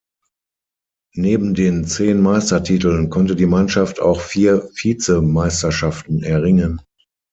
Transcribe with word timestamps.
Neben 1.13 1.53
den 1.53 1.85
zehn 1.85 2.21
Meistertiteln 2.23 3.11
konnte 3.11 3.35
die 3.35 3.45
Mannschaft 3.45 3.99
auch 4.01 4.19
vier 4.19 4.67
Vize-Meisterschaften 4.73 6.23
erringen. 6.23 6.81